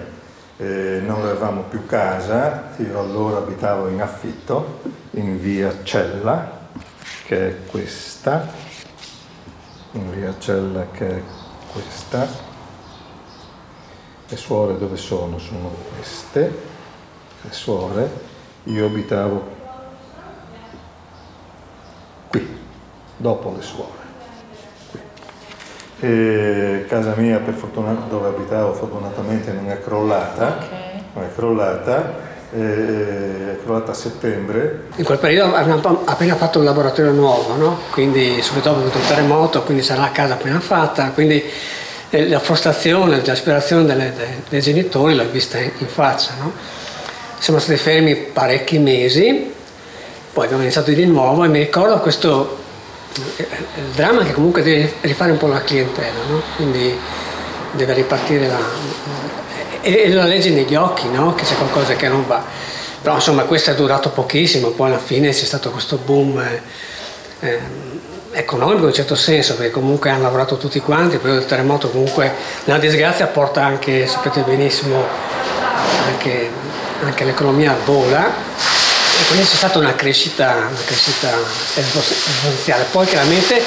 Eh, 0.58 1.00
non 1.04 1.22
avevamo 1.22 1.62
più 1.62 1.86
casa, 1.86 2.70
io 2.76 3.00
allora 3.00 3.38
abitavo 3.38 3.88
in 3.88 4.00
affitto 4.00 4.80
in 5.12 5.40
via 5.40 5.72
Cella, 5.82 6.68
che 7.24 7.48
è 7.48 7.56
questa, 7.70 8.46
in 9.92 10.10
via 10.10 10.34
Cella 10.38 10.86
che 10.92 11.08
è 11.08 11.22
questa, 11.72 12.47
le 14.28 14.36
suore 14.36 14.76
dove 14.78 14.96
sono? 14.96 15.38
Sono 15.38 15.70
queste, 15.94 16.40
le 17.42 17.52
suore, 17.52 18.10
io 18.64 18.86
abitavo 18.86 19.56
qui, 22.28 22.58
dopo 23.16 23.54
le 23.56 23.62
suore. 23.62 24.06
Qui. 24.90 25.00
E 26.00 26.84
casa 26.88 27.14
mia, 27.16 27.38
per 27.38 27.54
fortuna, 27.54 27.92
dove 28.08 28.28
abitavo, 28.28 28.74
fortunatamente 28.74 29.52
non 29.52 29.70
è 29.70 29.80
crollata, 29.82 30.58
Ok. 30.58 30.66
non 31.14 31.24
è 31.24 31.34
crollata, 31.34 32.26
eh, 32.52 33.52
è 33.52 33.58
crollata 33.62 33.92
a 33.92 33.94
settembre. 33.94 34.88
In 34.96 35.04
quel 35.04 35.18
periodo 35.18 35.54
abbiamo 35.54 36.02
appena 36.04 36.34
fatto 36.34 36.58
un 36.58 36.66
laboratorio 36.66 37.12
nuovo, 37.12 37.56
no? 37.56 37.78
quindi 37.92 38.42
subito 38.42 38.72
dopo 38.72 38.98
il 38.98 39.06
terremoto, 39.06 39.62
quindi 39.62 39.82
sarà 39.82 40.02
la 40.02 40.12
casa 40.12 40.34
appena 40.34 40.60
fatta, 40.60 41.10
quindi 41.12 41.42
eh, 42.10 42.28
la 42.28 42.40
frustrazione, 42.40 43.22
l'aspirazione 43.24 43.84
delle- 43.84 44.12
de- 44.16 44.42
dei 44.48 44.60
genitori 44.60 45.14
l'ho 45.14 45.28
vista 45.30 45.58
in, 45.58 45.86
faccia. 45.86 46.32
No? 46.38 46.52
Siamo 47.38 47.58
stati 47.58 47.78
fermi 47.78 48.14
parecchi 48.16 48.78
mesi, 48.78 49.52
poi 50.32 50.44
abbiamo 50.44 50.62
iniziato 50.62 50.90
di 50.90 51.04
nuovo 51.06 51.44
e 51.44 51.48
mi 51.48 51.58
ricordo 51.58 51.98
questo 52.00 52.58
eh, 53.36 53.46
il 53.76 53.94
dramma 53.94 54.24
che 54.24 54.32
comunque 54.32 54.62
deve 54.62 54.94
rifare 55.02 55.32
un 55.32 55.38
po' 55.38 55.48
la 55.48 55.62
clientela, 55.62 56.18
no? 56.28 56.42
quindi 56.56 56.96
deve 57.72 57.92
ripartire 57.92 58.46
la, 58.46 58.58
e, 59.80 60.02
e 60.04 60.12
la 60.12 60.24
legge 60.24 60.50
negli 60.50 60.74
occhi, 60.74 61.08
no? 61.08 61.34
che 61.34 61.44
c'è 61.44 61.56
qualcosa 61.56 61.94
che 61.94 62.08
non 62.08 62.26
va. 62.26 62.42
Però 63.00 63.14
insomma 63.14 63.44
questo 63.44 63.70
è 63.70 63.74
durato 63.74 64.10
pochissimo, 64.10 64.70
poi 64.70 64.88
alla 64.88 64.98
fine 64.98 65.30
c'è 65.30 65.44
stato 65.44 65.70
questo 65.70 65.96
boom 65.96 66.38
eh, 66.40 66.60
eh, 67.40 67.58
economico 68.38 68.80
in 68.82 68.84
un 68.86 68.92
certo 68.94 69.14
senso, 69.14 69.54
perché 69.56 69.70
comunque 69.72 70.10
hanno 70.10 70.22
lavorato 70.22 70.56
tutti 70.56 70.78
quanti, 70.80 71.16
il 71.22 71.44
terremoto 71.46 71.88
comunque 71.90 72.32
nella 72.64 72.78
disgrazia 72.78 73.26
porta 73.26 73.64
anche, 73.64 74.06
sapete 74.06 74.40
benissimo, 74.42 75.04
anche, 76.06 76.50
anche 77.04 77.24
l'economia 77.24 77.76
vola 77.84 78.26
e 78.26 79.26
quindi 79.26 79.46
c'è 79.46 79.56
stata 79.56 79.78
una 79.78 79.94
crescita, 79.94 80.68
una 80.68 80.80
crescita 80.84 81.28
esponenziale. 81.74 82.84
Poi 82.90 83.06
chiaramente 83.06 83.60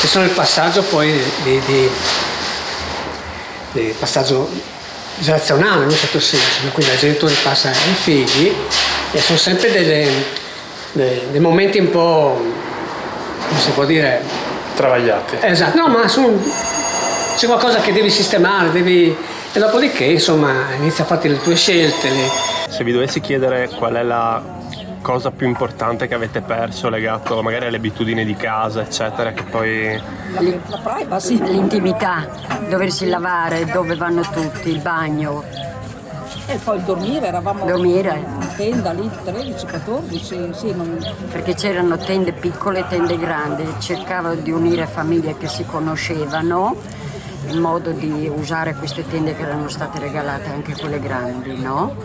ci 0.00 0.06
sono 0.06 0.24
il 0.24 0.30
passaggio 0.30 0.82
poi 0.82 1.12
di, 1.42 1.60
di- 1.64 1.90
di 3.72 3.94
passaggio 3.98 4.50
generazionale 5.18 5.84
in 5.84 5.88
un 5.90 5.96
certo 5.96 6.20
senso, 6.20 6.60
quindi 6.72 6.90
dai 6.92 6.98
genitori 7.00 7.34
passa 7.42 7.68
ai 7.70 7.94
figli 7.94 8.54
e 9.12 9.20
sono 9.20 9.38
sempre 9.38 9.70
delle- 9.70 10.40
dei- 10.92 11.22
dei 11.30 11.40
momenti 11.40 11.78
un 11.78 11.90
po', 11.90 12.38
si 13.62 13.70
può 13.70 13.84
dire, 13.84 14.20
Travagliati. 14.74 15.36
Esatto, 15.40 15.76
no, 15.76 15.88
ma 15.88 16.08
sono- 16.08 16.36
c'è 17.36 17.46
qualcosa 17.46 17.78
che 17.80 17.92
devi 17.92 18.10
sistemare, 18.10 18.70
devi... 18.72 19.14
e 19.52 19.58
dopodiché 19.58 20.04
insomma 20.04 20.50
inizi 20.78 21.02
a 21.02 21.04
fare 21.04 21.28
le 21.28 21.40
tue 21.40 21.54
scelte. 21.54 22.08
le- 22.08 22.28
Se 22.68 22.82
vi 22.82 22.92
dovessi 22.92 23.20
chiedere 23.20 23.68
qual 23.76 23.94
è 23.94 24.02
la 24.02 24.42
cosa 25.02 25.30
più 25.30 25.46
importante 25.46 26.06
che 26.08 26.14
avete 26.14 26.40
perso 26.40 26.88
legato 26.88 27.42
magari 27.42 27.66
alle 27.66 27.76
abitudini 27.76 28.24
di 28.24 28.34
casa, 28.34 28.80
eccetera, 28.82 29.32
che 29.32 29.42
poi 29.42 30.00
La 30.32 30.78
privacy. 30.82 31.38
L'intimità, 31.42 32.26
doversi 32.68 33.06
lavare, 33.08 33.66
dove 33.66 33.94
vanno 33.94 34.22
tutti, 34.32 34.70
il 34.70 34.80
bagno. 34.80 35.44
E 36.46 36.56
poi 36.62 36.76
il 36.78 36.82
dormire, 36.82 37.26
eravamo 37.26 37.64
Dormire. 37.66 38.41
Tenda 38.62 38.92
lì 38.92 39.10
13, 39.24 39.66
14, 39.66 40.50
sì, 40.52 40.72
non... 40.72 41.04
Perché 41.32 41.54
c'erano 41.54 41.96
tende 41.96 42.32
piccole 42.32 42.80
e 42.80 42.86
tende 42.88 43.18
grandi, 43.18 43.64
cercavo 43.80 44.34
di 44.34 44.52
unire 44.52 44.86
famiglie 44.86 45.36
che 45.36 45.48
si 45.48 45.64
conoscevano 45.64 46.76
in 47.48 47.58
modo 47.58 47.90
di 47.90 48.30
usare 48.32 48.74
queste 48.74 49.04
tende 49.04 49.34
che 49.34 49.42
erano 49.42 49.68
state 49.68 49.98
regalate 49.98 50.48
anche 50.50 50.76
quelle 50.76 51.00
grandi, 51.00 51.60
no? 51.60 51.96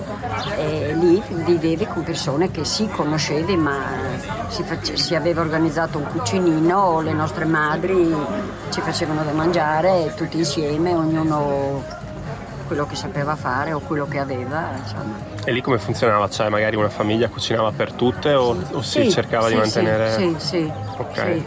E 0.58 0.96
lì 0.96 1.22
vivevi 1.30 1.86
con 1.86 2.04
persone 2.04 2.50
che 2.50 2.66
sì 2.66 2.90
conoscevi 2.90 3.56
ma 3.56 3.78
si, 4.48 4.64
face- 4.64 4.98
si 4.98 5.14
aveva 5.14 5.42
organizzato 5.42 6.00
un 6.00 6.08
cucinino, 6.08 7.02
le 7.02 7.14
nostre 7.14 7.46
madri 7.46 8.16
ci 8.72 8.82
facevano 8.82 9.24
da 9.24 9.32
mangiare 9.32 10.12
tutti 10.16 10.40
insieme, 10.40 10.96
ognuno 10.96 11.84
quello 12.66 12.88
che 12.88 12.96
sapeva 12.96 13.36
fare 13.36 13.74
o 13.74 13.80
quello 13.80 14.08
che 14.08 14.18
aveva, 14.18 14.72
insomma. 14.76 15.37
E 15.48 15.52
lì 15.54 15.62
come 15.62 15.78
funzionava? 15.78 16.28
Cioè 16.28 16.50
magari 16.50 16.76
una 16.76 16.90
famiglia 16.90 17.30
cucinava 17.30 17.72
per 17.72 17.94
tutte 17.94 18.34
o, 18.34 18.54
o 18.74 18.82
si 18.82 19.04
Sì, 19.04 19.10
cercava 19.12 19.46
sì, 19.48 19.54
di 19.54 19.60
mantenere... 19.60 20.12
Sì, 20.12 20.36
sì, 20.38 20.46
sì, 20.46 20.72
Ok. 20.98 21.16
sì. 21.24 21.46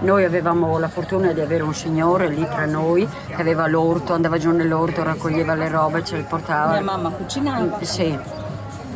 Noi 0.00 0.24
avevamo 0.24 0.78
la 0.78 0.88
fortuna 0.88 1.32
di 1.32 1.40
avere 1.42 1.62
un 1.62 1.74
signore 1.74 2.28
lì 2.28 2.42
tra 2.48 2.64
noi 2.64 3.06
che 3.26 3.34
aveva 3.38 3.66
l'orto, 3.66 4.14
andava 4.14 4.38
giù 4.38 4.52
nell'orto, 4.52 5.02
raccoglieva 5.02 5.52
le 5.54 5.68
robe, 5.68 6.02
ce 6.02 6.16
le 6.16 6.22
portava. 6.22 6.72
Mia 6.72 6.80
mamma 6.80 7.10
cucinava. 7.10 7.76
Sì. 7.82 8.04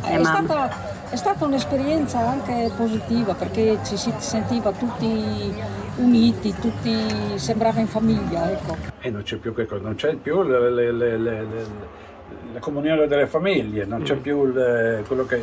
È 0.01 0.09
Mia 0.17 0.19
mamma. 0.21 0.43
stata, 0.43 0.69
è 1.09 1.15
stata 1.15 1.45
un'esperienza 1.45 2.17
anche 2.27 2.71
positiva 2.75 3.35
perché 3.35 3.77
ci 3.85 3.95
si 3.95 4.11
sentiva 4.17 4.71
tutti 4.71 5.53
uniti, 5.97 6.55
tutti 6.59 7.37
sembrava 7.37 7.79
in 7.79 7.87
famiglia, 7.87 8.49
ecco. 8.49 8.75
E 9.01 9.11
non 9.11 9.21
c'è 9.21 9.35
più 9.35 9.53
che 9.53 9.67
cosa, 9.67 9.83
non 9.83 9.93
c'è 9.93 10.15
più 10.15 10.41
le- 10.41 10.71
le- 10.71 10.91
le- 10.91 11.17
le- 11.17 11.41
le- 11.43 12.05
la 12.53 12.59
comunione 12.59 13.07
delle 13.07 13.27
famiglie, 13.27 13.85
non 13.85 14.01
c'è 14.03 14.15
più 14.15 14.45
il- 14.45 15.03
quello 15.07 15.25
che 15.25 15.39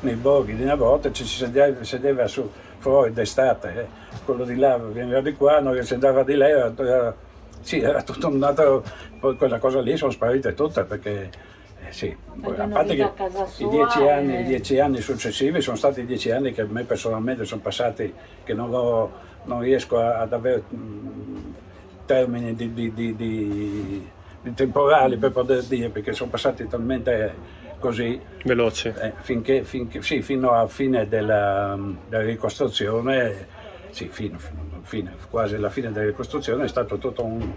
nei 0.00 0.14
borghi 0.14 0.54
di 0.54 0.62
una 0.62 0.74
volta 0.74 1.10
ci 1.12 1.24
si 1.24 1.36
sedeva, 1.38 1.82
sedeva 1.84 2.26
su, 2.26 2.48
fuori 2.78 3.12
d'estate, 3.12 3.80
eh. 3.80 3.86
quello 4.24 4.44
di 4.44 4.56
là 4.56 4.76
veniva 4.78 5.20
di 5.20 5.32
qua, 5.32 5.60
noi 5.60 5.82
si 5.84 5.94
andava 5.94 6.22
di 6.22 6.34
là, 6.34 6.48
era, 6.48 6.72
era- 6.76 7.14
sì, 7.60 7.80
era 7.80 8.02
tutto 8.02 8.28
un 8.28 8.42
altro, 8.42 8.84
poi 9.18 9.36
quella 9.36 9.58
cosa 9.58 9.80
lì 9.80 9.96
sono 9.96 10.10
sparite 10.12 10.54
tutte 10.54 10.84
perché 10.84 11.30
eh, 11.84 11.92
sì, 11.92 12.16
poi, 12.40 12.56
a 12.58 12.66
parte 12.68 12.94
che 12.94 13.10
i 13.58 13.68
dieci, 13.68 14.00
e- 14.02 14.10
anni, 14.10 14.40
i 14.40 14.44
dieci 14.44 14.78
anni 14.78 15.00
successivi 15.00 15.60
sono 15.60 15.76
stati 15.76 16.04
dieci 16.06 16.30
anni 16.30 16.52
che 16.52 16.62
a 16.62 16.66
me 16.68 16.84
personalmente 16.84 17.44
sono 17.44 17.60
passati, 17.60 18.12
che 18.44 18.54
non, 18.54 18.72
ho- 18.72 19.10
non 19.44 19.60
riesco 19.60 19.98
ad 19.98 20.32
avere 20.32 20.62
mm, 20.74 21.36
termini 22.06 22.54
di, 22.54 22.72
di- 22.72 22.92
di- 22.94 23.16
di- 23.16 24.10
di 24.46 24.54
temporali 24.54 25.16
per 25.16 25.32
poter 25.32 25.62
dire, 25.64 25.88
perché 25.88 26.12
sono 26.12 26.30
passati 26.30 26.68
talmente 26.68 27.34
così 27.80 28.20
Veloci. 28.44 28.88
eh, 28.88 29.12
finché, 29.20 29.64
finché- 29.64 30.02
sì, 30.02 30.22
fino 30.22 30.52
alla 30.52 30.68
fine 30.68 31.08
della, 31.08 31.76
della 32.08 32.22
ricostruzione, 32.22 33.46
sì, 33.90 34.06
fino, 34.08 34.38
fino- 34.82 35.10
quasi 35.30 35.56
alla 35.56 35.68
fine 35.68 35.90
della 35.90 36.06
ricostruzione 36.06 36.64
è 36.64 36.68
stato 36.68 36.96
tutto 36.98 37.24
un, 37.24 37.52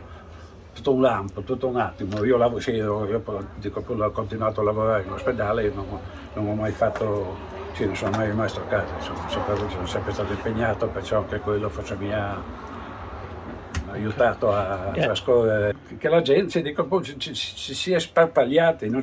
tutto 0.73 0.91
un 0.93 1.01
lampo, 1.01 1.41
tutto 1.41 1.67
un 1.67 1.77
attimo. 1.77 2.23
Io, 2.25 2.37
lav- 2.37 2.57
sì, 2.57 2.71
io, 2.71 3.05
io 3.07 3.21
dico, 3.57 3.83
ho 3.85 4.09
continuato 4.11 4.61
a 4.61 4.63
lavorare 4.63 5.03
in 5.03 5.11
ospedale 5.11 5.65
e 5.65 5.71
non, 5.73 5.85
non 6.33 6.47
ho 6.47 6.55
mai 6.55 6.71
fatto, 6.71 7.35
sì, 7.73 7.85
non 7.85 7.95
sono 7.95 8.17
mai 8.17 8.29
rimasto 8.29 8.61
a 8.61 8.63
casa, 8.63 8.95
insomma, 8.95 9.29
sono, 9.29 9.85
sempre- 9.85 10.11
stato 10.11 10.33
impegnato, 10.33 10.87
perciò 10.87 11.19
anche 11.19 11.39
quello 11.39 11.69
forse 11.69 11.95
mi 11.97 12.11
ha 12.11 12.67
aiutato 13.99 14.51
a 14.51 14.91
Yeah. 14.93 15.05
trascorrere. 15.05 15.75
Che 15.97 16.09
la 16.09 16.21
gente 16.21 16.49
si, 16.51 16.61
dico, 16.61 17.01
ci, 17.03 17.17
ci- 17.19 17.33
ci 17.35 17.73
si 17.73 17.91
è 17.93 17.99
sparpagliati, 17.99 18.89
non, 18.89 19.01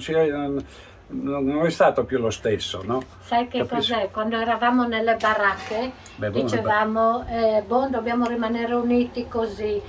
non, 1.09 1.45
non 1.45 1.65
è 1.67 1.71
stato 1.71 2.05
più 2.05 2.19
lo 2.19 2.31
stesso, 2.31 2.83
no? 2.85 3.03
Sai 3.21 3.47
che 3.49 3.59
Capisci? 3.65 3.93
cos'è? 3.93 4.11
Quando 4.11 4.37
eravamo 4.37 4.87
nelle 4.87 5.17
baracche 5.17 5.93
Beh, 6.17 6.31
boh, 6.31 6.41
dicevamo, 6.43 7.25
eh, 7.29 7.63
boh, 7.67 7.89
dobbiamo 7.89 8.27
rimanere 8.27 8.75
uniti 8.75 9.27
così. 9.29 9.81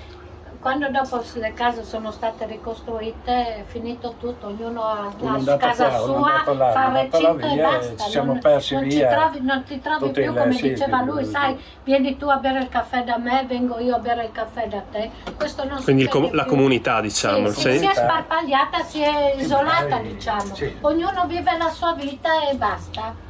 Quando 0.59 0.89
dopo 0.89 1.23
le 1.35 1.53
case 1.53 1.83
sono 1.83 2.11
state 2.11 2.45
ricostruite 2.45 3.57
è 3.57 3.63
finito 3.65 4.15
tutto, 4.19 4.47
ognuno 4.47 4.81
ha 4.83 5.11
la 5.19 5.57
casa 5.57 5.87
qua, 5.89 5.97
sua, 6.43 6.53
là, 6.55 6.71
fa 6.71 6.91
recinto 6.91 7.45
e 7.47 7.61
basta. 7.61 8.03
ci 8.03 8.09
siamo 8.09 8.31
non, 8.33 8.41
persi 8.41 8.73
non 8.73 8.83
via 8.83 9.09
Ci 9.09 9.15
trovi, 9.15 9.41
non 9.45 9.63
ti 9.63 9.79
trovi 9.79 10.09
più 10.11 10.33
come 10.33 10.51
sì, 10.53 10.69
diceva 10.69 10.99
il- 11.01 11.05
lui, 11.05 11.25
sai, 11.25 11.63
vieni 11.83 12.17
tu 12.17 12.27
a 12.27 12.37
bere 12.37 12.59
il 12.59 12.69
caffè 12.69 13.03
da 13.03 13.17
me, 13.17 13.45
vengo 13.47 13.79
io 13.79 13.95
a 13.95 13.99
bere 13.99 14.25
il 14.25 14.31
caffè 14.31 14.67
da 14.67 14.81
te. 14.91 15.11
Questo 15.37 15.63
non 15.65 15.81
Quindi 15.83 16.07
com- 16.07 16.33
la 16.33 16.45
comunità, 16.45 17.01
diciamo. 17.01 17.47
Sì, 17.49 17.59
sì. 17.61 17.71
sì, 17.73 17.77
si 17.77 17.85
è 17.85 17.93
sparpagliata, 17.93 18.83
si 18.83 19.01
è 19.01 19.35
isolata, 19.37 19.97
diciamo. 19.99 20.55
Sì. 20.55 20.75
Ognuno 20.81 21.25
vive 21.27 21.55
la 21.57 21.69
sua 21.69 21.93
vita 21.93 22.49
e 22.49 22.55
basta. 22.55 23.25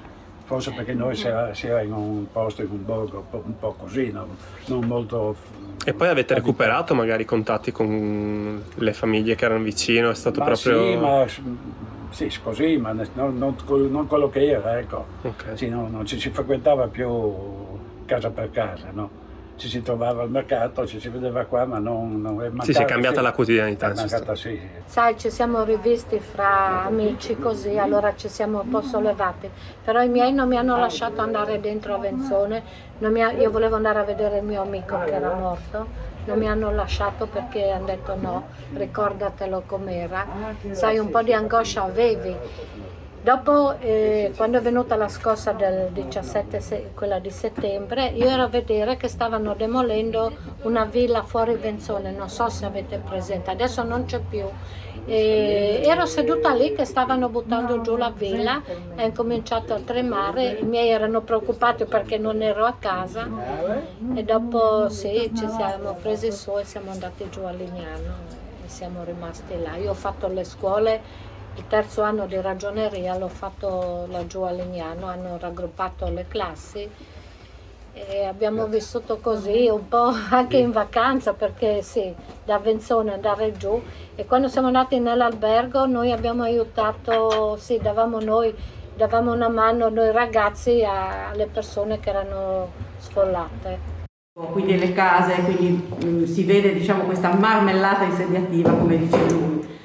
Forse 0.48 0.72
perché 0.72 0.94
noi 0.94 1.14
si 1.14 1.28
era, 1.28 1.54
si 1.54 1.68
era 1.68 1.82
in 1.82 1.92
un 1.92 2.26
posto, 2.32 2.62
in 2.62 2.70
un 2.72 2.86
borgo 2.86 3.26
un 3.32 3.60
po', 3.60 3.74
così, 3.74 4.12
no? 4.14 4.28
non 4.68 4.86
molto... 4.86 5.36
E 5.84 5.94
poi 5.94 6.08
avete 6.08 6.36
recuperato 6.36 6.96
magari 6.96 7.24
i 7.24 7.26
contatti 7.26 7.74
con 7.74 8.64
le 8.74 8.94
famiglie 8.94 9.36
che 9.36 9.44
erano 9.44 9.62
vicino, 9.62 10.10
è 10.10 10.16
stato 10.16 10.40
Ma 10.40 10.46
proprio... 10.46 10.86
Sì, 10.86 10.96
ma 10.96 11.26
sì, 12.12 12.32
così, 12.42 12.78
ma 12.78 12.94
non, 12.94 13.38
non 13.38 13.56
non 13.92 14.08
quello 14.08 14.30
che 14.30 14.48
era, 14.48 14.80
ecco. 14.80 15.06
Ok. 15.24 15.52
Sì, 15.56 15.68
no, 15.68 15.90
non 15.90 16.06
ci 16.06 16.18
si 16.18 16.30
frequentava 16.30 16.88
più 16.88 17.10
casa 18.06 18.30
per 18.30 18.50
casa, 18.50 18.88
no? 18.94 19.10
Ci 19.58 19.70
si 19.70 19.82
trovava 19.82 20.22
al 20.22 20.30
mercato, 20.30 20.86
ci 20.86 21.00
si 21.00 21.10
vedeva 21.10 21.46
qua, 21.46 21.66
ma 21.66 21.80
non, 21.80 22.22
non 22.22 22.42
è 22.42 22.50
mancata. 22.50 22.64
Sì, 22.66 22.74
si 22.74 22.82
è 22.82 22.86
cambiata 22.86 23.18
sì, 23.18 23.22
la 23.24 23.32
quotidianità. 23.32 23.90
È 23.92 23.94
mancata, 23.96 24.36
sì. 24.36 24.60
Sai, 24.86 25.18
ci 25.18 25.30
siamo 25.32 25.64
rivisti 25.64 26.20
fra 26.20 26.84
amici 26.86 27.38
così, 27.38 27.78
allora 27.78 28.16
ci 28.16 28.30
siamo 28.30 28.62
un 28.62 28.70
po' 28.70 28.82
sollevati, 28.82 29.50
però 29.84 30.02
i 30.02 30.10
miei 30.10 30.32
non 30.32 30.48
mi 30.48 30.58
hanno 30.58 30.78
lasciato 30.78 31.22
andare 31.22 31.60
dentro 31.60 31.96
a 31.96 31.98
Venzone, 31.98 32.64
non 33.00 33.12
mi 33.12 33.24
ha- 33.24 33.32
io 33.32 33.50
volevo 33.50 33.76
andare 33.76 34.00
a 34.00 34.04
vedere 34.04 34.38
il 34.38 34.44
mio 34.44 34.62
amico 34.62 35.00
che 35.04 35.12
era 35.12 35.34
morto, 35.34 35.88
non 36.26 36.38
mi 36.38 36.48
hanno 36.48 36.72
lasciato 36.72 37.26
perché 37.26 37.70
hanno 37.70 37.86
detto 37.86 38.16
no, 38.16 38.48
ricordatelo 38.74 39.64
com'era, 39.66 40.26
sai 40.72 41.00
un 41.00 41.10
po' 41.10 41.24
di 41.24 41.34
angoscia 41.34 41.84
avevi. 41.84 42.36
Dopo, 43.28 43.78
eh, 43.80 44.32
quando 44.38 44.60
è 44.60 44.62
venuta 44.62 44.96
la 44.96 45.10
scossa 45.10 45.52
del 45.52 45.90
17, 45.92 46.62
se- 46.62 46.92
quella 46.96 47.20
di 47.20 47.30
settembre, 47.30 48.06
io 48.06 48.30
ero 48.30 48.44
a 48.44 48.48
vedere 48.48 48.96
che 48.96 49.10
stavano 49.10 49.54
demolendo 49.54 50.32
una 50.62 50.86
villa 50.86 51.24
fuori 51.24 51.56
Venzone, 51.56 52.12
non 52.12 52.30
so 52.30 52.48
se 52.48 52.64
avete 52.64 53.02
presente, 53.06 53.52
adesso 53.52 53.84
non 53.84 54.06
c'è 54.06 54.22
più. 54.22 54.46
E 55.04 55.82
ero 55.84 56.06
seduta 56.06 56.54
lì 56.54 56.74
che 56.74 56.86
stavano 56.86 57.28
buttando 57.28 57.82
giù 57.82 57.98
la 57.98 58.14
villa, 58.16 58.62
è 58.96 59.04
incominciato 59.04 59.74
a 59.74 59.80
tremare, 59.80 60.60
i 60.62 60.64
miei 60.64 60.88
erano 60.88 61.20
preoccupati 61.20 61.84
perché 61.84 62.18
non 62.18 62.42
ero 62.42 62.64
a 62.64 62.76
casa. 62.80 63.28
E 64.16 64.24
dopo 64.24 64.88
sì, 64.88 65.30
ci 65.36 65.50
siamo 65.50 65.98
presi 66.02 66.32
su 66.32 66.58
e 66.58 66.64
siamo 66.64 66.92
andati 66.92 67.28
giù 67.30 67.42
a 67.42 67.52
Lignano. 67.52 68.46
E 68.66 68.70
siamo 68.70 69.04
rimasti 69.04 69.62
là. 69.62 69.76
Io 69.76 69.90
ho 69.90 69.96
fatto 69.96 70.30
le 70.30 70.46
scuole 70.46 71.36
il 71.58 71.68
terzo 71.68 72.04
anno 72.04 72.28
di 72.28 72.40
ragioneria 72.40 73.18
l'ho 73.18 73.28
fatto 73.28 74.06
laggiù 74.12 74.42
a 74.42 74.52
Legnano, 74.52 75.08
hanno 75.08 75.38
raggruppato 75.40 76.08
le 76.10 76.26
classi 76.28 76.88
e 77.94 78.26
abbiamo 78.26 78.68
vissuto 78.68 79.18
così 79.18 79.68
un 79.68 79.88
po' 79.88 80.12
anche 80.30 80.58
in 80.58 80.72
vacanza 80.72 81.34
perché 81.34 81.82
sì, 81.82 82.14
da 82.46 82.60
Venzone 82.60 83.14
andare 83.14 83.58
giù 83.58 83.82
e 84.16 84.26
quando 84.26 84.48
siamo 84.48 84.68
andati 84.68 85.00
nell'albergo 85.00 85.88
noi 85.88 86.12
abbiamo 86.12 86.44
aiutato, 86.44 87.58
sì, 87.58 87.80
davamo 87.82 88.20
noi, 88.20 88.54
davamo 88.96 89.34
una 89.34 89.50
mano 89.50 89.90
noi 89.90 90.12
ragazzi 90.12 90.84
a- 90.84 91.30
alle 91.30 91.48
persone 91.48 92.00
che 92.00 92.10
erano 92.10 92.72
sfollate. 93.00 93.96
quindi 94.52 94.78
le 94.78 94.94
case, 94.94 95.34
quindi 95.42 95.88
mm, 96.06 96.24
si 96.26 96.44
vede 96.44 96.72
diciamo 96.74 97.06
questa 97.06 97.34
marmellata 97.34 98.04
insediativa 98.04 98.72
come 98.72 98.98
dice 99.00 99.26
lui. 99.32 99.77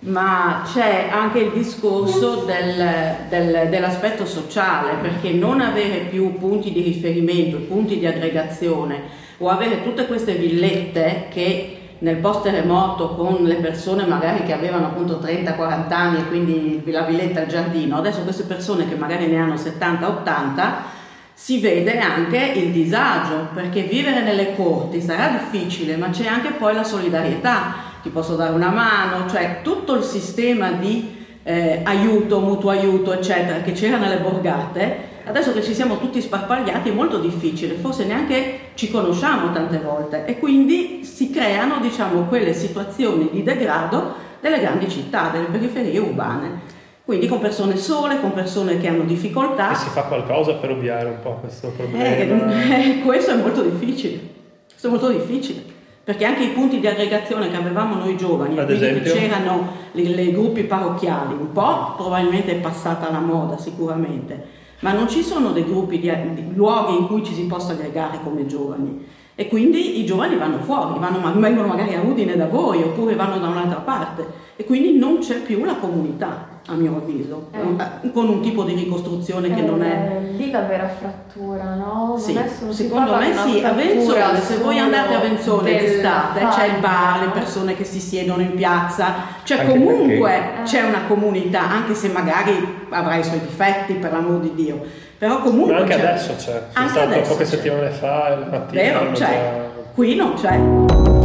Ma 0.00 0.62
c'è 0.72 1.08
anche 1.10 1.38
il 1.38 1.50
discorso 1.52 2.44
del- 2.44 3.16
del- 3.28 3.68
dell'aspetto 3.70 4.26
sociale, 4.26 4.92
perché 5.00 5.30
non 5.30 5.60
avere 5.60 6.06
più 6.10 6.36
punti 6.38 6.70
di 6.70 6.82
riferimento, 6.82 7.56
punti 7.66 7.98
di 7.98 8.06
aggregazione 8.06 9.24
o 9.38 9.48
avere 9.48 9.82
tutte 9.82 10.06
queste 10.06 10.34
villette 10.34 11.26
che 11.30 11.78
nel 11.98 12.16
post 12.16 12.42
terremoto 12.42 13.14
con 13.14 13.42
le 13.42 13.54
persone 13.54 14.04
magari 14.04 14.44
che 14.44 14.52
avevano 14.52 14.86
appunto 14.86 15.18
30-40 15.18 15.96
anni 15.96 16.18
e 16.18 16.28
quindi 16.28 16.82
la 16.92 17.02
villetta 17.02 17.40
al 17.40 17.46
giardino, 17.46 17.96
adesso 17.96 18.20
queste 18.20 18.42
persone 18.44 18.86
che 18.86 18.96
magari 18.96 19.26
ne 19.26 19.38
hanno 19.38 19.56
70-80 19.56 20.94
si 21.32 21.58
vede 21.60 21.98
anche 21.98 22.52
il 22.54 22.70
disagio, 22.70 23.48
perché 23.54 23.82
vivere 23.82 24.22
nelle 24.22 24.54
corti 24.54 25.00
sarà 25.02 25.28
difficile, 25.28 25.96
ma 25.96 26.08
c'è 26.08 26.26
anche 26.26 26.52
poi 26.52 26.74
la 26.74 26.84
solidarietà, 26.84 27.85
ti 28.06 28.12
posso 28.12 28.36
dare 28.36 28.54
una 28.54 28.68
mano, 28.70 29.28
cioè 29.28 29.58
tutto 29.62 29.94
il 29.96 30.04
sistema 30.04 30.70
di 30.70 31.12
eh, 31.42 31.80
aiuto, 31.82 32.38
mutuo 32.38 32.70
aiuto, 32.70 33.12
eccetera, 33.12 33.62
che 33.62 33.72
c'era 33.72 33.96
nelle 33.96 34.18
borgate, 34.18 35.14
adesso 35.24 35.52
che 35.52 35.60
ci 35.60 35.74
siamo 35.74 35.98
tutti 35.98 36.20
sparpagliati 36.20 36.88
è 36.90 36.92
molto 36.92 37.18
difficile, 37.18 37.74
forse 37.74 38.04
neanche 38.04 38.58
ci 38.74 38.92
conosciamo 38.92 39.50
tante 39.50 39.78
volte 39.78 40.24
e 40.24 40.38
quindi 40.38 41.00
si 41.04 41.30
creano, 41.30 41.78
diciamo, 41.80 42.22
quelle 42.26 42.54
situazioni 42.54 43.28
di 43.32 43.42
degrado 43.42 44.14
delle 44.40 44.60
grandi 44.60 44.88
città, 44.88 45.30
delle 45.32 45.46
periferie 45.46 45.98
urbane. 45.98 46.74
Quindi 47.04 47.26
con 47.26 47.40
persone 47.40 47.76
sole, 47.76 48.20
con 48.20 48.32
persone 48.34 48.78
che 48.78 48.86
hanno 48.88 49.02
difficoltà. 49.04 49.72
E 49.72 49.76
si 49.76 49.88
fa 49.88 50.02
qualcosa 50.02 50.54
per 50.54 50.70
ovviare 50.70 51.08
un 51.08 51.18
po' 51.22 51.38
questo 51.40 51.68
Eh, 51.68 52.26
problema. 52.26 52.76
eh, 52.76 53.00
questo 53.06 53.32
è 53.32 53.36
molto 53.36 53.62
difficile, 53.62 54.20
questo 54.68 54.86
è 54.86 54.90
molto 54.90 55.08
difficile, 55.10 55.62
perché 56.06 56.24
anche 56.24 56.44
i 56.44 56.50
punti 56.50 56.78
di 56.78 56.86
aggregazione 56.86 57.50
che 57.50 57.56
avevamo 57.56 57.96
noi 57.96 58.16
giovani, 58.16 58.56
Ad 58.56 58.70
esempio? 58.70 59.12
c'erano 59.12 59.72
i 59.90 60.30
gruppi 60.30 60.62
parrocchiali, 60.62 61.34
un 61.34 61.50
po' 61.50 61.94
probabilmente 61.96 62.52
è 62.52 62.60
passata 62.60 63.10
la 63.10 63.18
moda 63.18 63.58
sicuramente, 63.58 64.40
ma 64.80 64.92
non 64.92 65.08
ci 65.08 65.20
sono 65.20 65.50
dei 65.50 65.64
gruppi 65.64 65.98
di, 65.98 66.08
di 66.34 66.54
luoghi 66.54 66.96
in 66.96 67.08
cui 67.08 67.24
ci 67.24 67.34
si 67.34 67.46
possa 67.46 67.72
aggregare 67.72 68.20
come 68.22 68.46
giovani. 68.46 69.04
E 69.34 69.48
quindi 69.48 69.98
i 69.98 70.06
giovani 70.06 70.36
vanno 70.36 70.58
fuori, 70.58 70.96
vanno, 71.00 71.18
vengono 71.40 71.66
magari 71.66 71.96
a 71.96 72.02
Udine 72.02 72.36
da 72.36 72.46
voi 72.46 72.84
oppure 72.84 73.16
vanno 73.16 73.40
da 73.40 73.48
un'altra 73.48 73.80
parte 73.80 74.24
e 74.54 74.64
quindi 74.64 74.96
non 74.96 75.18
c'è 75.18 75.40
più 75.40 75.64
la 75.64 75.74
comunità, 75.74 76.55
a 76.68 76.72
mio 76.74 76.96
avviso, 76.96 77.48
Eh. 77.52 78.10
con 78.10 78.28
un 78.28 78.40
tipo 78.40 78.64
di 78.64 78.74
ricostruzione 78.74 79.54
che 79.54 79.60
non 79.62 79.82
è... 79.84 80.18
Eh, 80.20 80.30
lì 80.32 80.50
la 80.50 80.62
vera 80.62 80.88
frattura, 80.88 81.74
no? 81.74 82.16
Sì, 82.18 82.32
Non 82.32 82.48
si 82.72 82.82
secondo 82.82 83.14
me 83.14 83.32
sì, 83.36 83.62
a 83.64 83.70
Venzone, 83.70 84.40
se 84.40 84.56
voi 84.58 84.76
andate 84.78 85.14
a 85.14 85.20
Venzone 85.20 85.70
del 85.70 85.80
d'estate 85.80 86.40
c'è 86.48 86.66
il 86.66 86.80
bar, 86.80 87.20
le 87.20 87.28
persone 87.30 87.76
che 87.76 87.84
si 87.84 88.00
siedono 88.00 88.42
in 88.42 88.54
piazza, 88.54 89.14
cioè 89.44 89.60
Anche 89.60 89.72
comunque 89.72 90.28
perché- 90.28 90.62
c'è 90.64 90.82
una 90.82 91.02
comunità, 91.06 91.70
anche 91.70 91.94
se 91.94 92.08
magari 92.08 92.86
avrà 92.90 93.14
i 93.14 93.22
suoi 93.22 93.38
difetti, 93.40 93.94
per 93.94 94.10
l'amor 94.10 94.40
di 94.40 94.52
Dio, 94.54 94.80
però 95.16 95.40
comunque 95.40 95.72
Ma 95.72 95.78
anche 95.80 95.94
c'è. 95.94 96.00
adesso 96.04 96.32
c'è. 96.34 96.42
Sono 96.42 96.60
Anche 96.72 96.90
stato 96.90 97.06
adesso 97.12 97.30
poche 97.32 97.44
c'è. 97.44 97.50
settimane 97.50 97.90
fa, 97.90 98.28
la 98.30 98.46
mattina. 98.50 98.82
Vero, 98.82 99.12
c'è. 99.12 99.14
già- 99.14 99.84
Qui 99.94 100.14
non 100.16 100.34
c'è. 100.34 101.24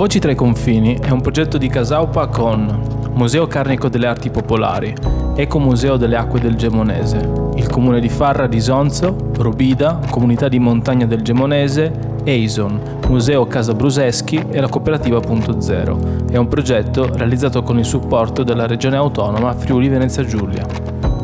Voci 0.00 0.18
tra 0.18 0.30
i 0.30 0.34
confini 0.34 0.96
è 0.98 1.10
un 1.10 1.20
progetto 1.20 1.58
di 1.58 1.68
Casaupa 1.68 2.28
con 2.28 3.10
Museo 3.12 3.46
Carnico 3.46 3.90
delle 3.90 4.06
Arti 4.06 4.30
Popolari, 4.30 4.94
Ecomuseo 5.36 5.98
delle 5.98 6.16
Acque 6.16 6.40
del 6.40 6.54
Gemonese, 6.54 7.30
il 7.56 7.68
comune 7.68 8.00
di 8.00 8.08
Farra 8.08 8.46
di 8.46 8.62
Sonzo, 8.62 9.14
Robida, 9.36 10.00
Comunità 10.08 10.48
di 10.48 10.58
Montagna 10.58 11.04
del 11.04 11.20
Gemonese, 11.20 11.92
Eison, 12.24 12.80
Museo 13.08 13.46
Casa 13.46 13.74
Bruseschi 13.74 14.42
e 14.50 14.58
la 14.58 14.70
Cooperativa 14.70 15.20
Punto 15.20 15.60
Zero. 15.60 15.98
È 16.30 16.38
un 16.38 16.48
progetto 16.48 17.14
realizzato 17.14 17.62
con 17.62 17.78
il 17.78 17.84
supporto 17.84 18.42
della 18.42 18.66
Regione 18.66 18.96
Autonoma 18.96 19.52
Friuli 19.52 19.88
Venezia 19.88 20.24
Giulia. 20.24 20.64